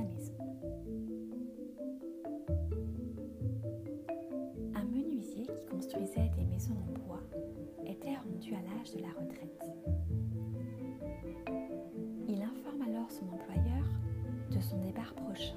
maison. 0.00 0.32
Un 4.74 4.84
menuisier 4.84 5.46
qui 5.46 5.66
construisait 5.66 6.30
des 6.36 6.44
maisons 6.44 6.74
en 6.88 7.06
bois 7.06 7.22
était 7.86 8.16
rendu 8.16 8.54
à 8.54 8.62
l'âge 8.62 8.92
de 8.94 9.00
la 9.00 9.08
retraite. 9.08 9.64
Il 12.28 12.42
informe 12.42 12.82
alors 12.82 13.10
son 13.10 13.26
employeur 13.28 13.84
de 14.50 14.60
son 14.60 14.78
départ 14.78 15.14
prochain 15.14 15.56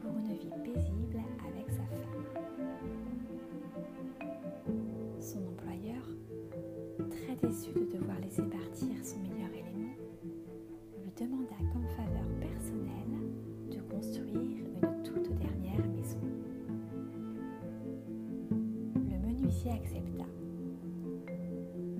pour 0.00 0.10
une 0.16 0.34
vie 0.34 0.50
paisible 0.64 1.20
avec 1.48 1.70
sa 1.70 1.84
femme. 1.96 2.24
Son 5.20 5.38
employeur, 5.46 6.02
très 7.10 7.34
déçu 7.36 7.72
de 7.72 7.98
devoir 7.98 8.18
laisser 8.20 8.42
partir 8.42 9.04
son 9.04 9.18
meilleur 9.20 9.50
élève, 9.52 9.73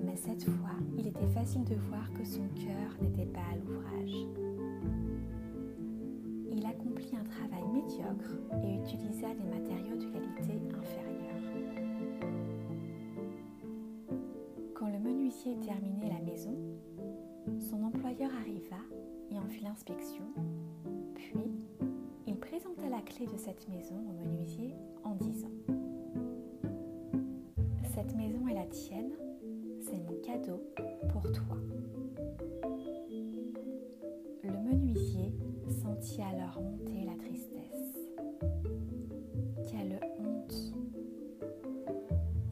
Mais 0.03 0.15
cette 0.15 0.43
fois, 0.43 0.75
il 0.97 1.07
était 1.07 1.27
facile 1.27 1.63
de 1.65 1.75
voir 1.89 2.11
que 2.13 2.23
son 2.25 2.47
cœur 2.55 2.95
n'était 3.01 3.25
pas 3.25 3.41
à 3.51 3.55
l'ouvrage. 3.57 4.27
Il 6.51 6.65
accomplit 6.65 7.11
un 7.19 7.23
travail 7.23 7.67
médiocre 7.73 8.31
et 8.63 8.75
utilisa 8.75 9.33
des 9.33 9.43
matériaux 9.43 9.97
de 9.97 10.05
qualité 10.05 10.53
inférieure. 10.77 11.25
Quand 14.73 14.87
le 14.87 14.99
menuisier 14.99 15.57
terminait 15.59 16.09
la 16.09 16.21
maison, 16.21 16.55
son 17.59 17.83
employeur 17.83 18.31
arriva 18.41 18.77
et 19.31 19.39
en 19.39 19.47
fit 19.47 19.63
l'inspection, 19.63 20.25
puis 21.15 21.51
il 22.27 22.37
présenta 22.37 22.87
la 22.89 23.01
clé 23.01 23.25
de 23.27 23.37
cette 23.37 23.67
maison 23.69 23.95
au 23.95 24.13
menuisier 24.13 24.73
en 25.03 25.15
disant 25.15 25.51
Cette 27.95 28.13
maison 28.17 28.45
est 28.49 28.55
la 28.55 28.65
tienne, 28.65 29.13
c'est 29.79 29.97
mon 29.97 30.19
cadeau 30.21 30.61
pour 31.13 31.21
toi. 31.31 31.55
Le 34.43 34.51
menuisier 34.51 35.33
sentit 35.81 36.21
alors 36.21 36.61
monter 36.61 37.05
la 37.05 37.15
tristesse. 37.15 37.95
Quelle 39.71 39.97
honte 40.19 40.73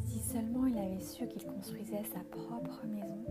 Si 0.06 0.20
seulement 0.20 0.66
il 0.66 0.78
avait 0.78 1.02
su 1.02 1.28
qu'il 1.28 1.46
construisait 1.46 2.06
sa 2.06 2.22
propre 2.32 2.86
maison, 2.86 3.26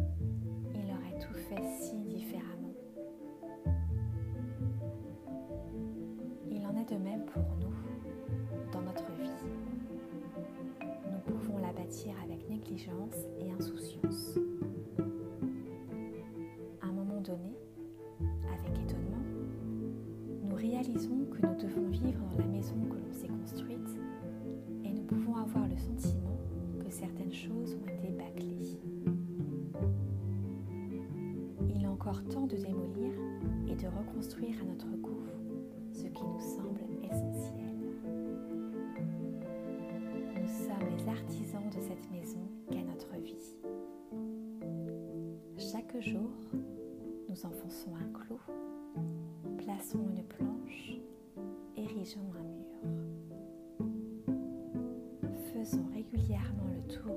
il 0.75 0.91
aurait 0.91 1.19
tout 1.19 1.33
fait 1.33 1.63
si 1.81 1.97
différemment. 1.97 2.75
Il 6.51 6.67
en 6.67 6.77
est 6.77 6.93
de 6.93 6.99
même 6.99 7.25
pour 7.25 7.43
nous 7.59 7.62
avec 11.93 12.49
négligence 12.49 13.17
et 13.39 13.51
insouciance. 13.51 14.39
À 16.81 16.87
un 16.87 16.93
moment 16.93 17.21
donné, 17.21 17.55
avec 18.49 18.79
étonnement, 18.79 19.23
nous 20.43 20.57
réalisons 20.57 21.27
que 21.31 21.47
nous 21.47 21.55
devons 21.55 21.89
vivre 21.91 22.21
dans 22.31 22.39
la 22.39 22.47
maison 22.47 22.77
que 22.89 22.97
l'on 22.97 23.13
s'est 23.13 23.29
construite 23.29 23.99
et 24.85 24.91
nous 24.91 25.03
pouvons 25.03 25.37
avoir 25.37 25.69
le 25.69 25.77
sentiment 25.77 26.39
que 26.83 26.91
certaines 26.91 27.33
choses 27.33 27.75
ont 27.75 27.87
été 27.87 28.09
bâclées. 28.09 28.79
Il 31.69 31.83
est 31.83 31.87
encore 31.89 32.25
temps 32.25 32.47
de 32.47 32.57
démolir 32.57 33.13
et 33.69 33.75
de 33.75 33.87
reconstruire 33.87 34.55
à 34.63 34.65
notre 34.65 34.89
goût 34.97 35.27
ce 35.93 36.05
qui 36.05 36.25
nous 36.25 36.41
semble 36.41 36.92
maison 42.13 42.49
qu'est 42.71 42.83
notre 42.83 43.15
vie. 43.17 43.57
Chaque 45.57 45.99
jour, 46.01 46.31
nous 47.29 47.47
enfonçons 47.47 47.95
un 47.97 48.09
clou, 48.13 48.39
plaçons 49.59 50.07
une 50.15 50.23
planche, 50.25 50.99
érigeons 51.77 52.33
un 52.39 52.43
mur. 52.43 52.83
Faisons 55.53 55.87
régulièrement 55.95 56.69
le 56.75 56.83
tour 56.93 57.12